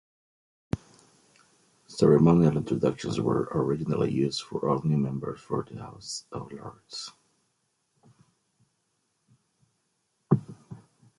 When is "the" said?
5.67-5.75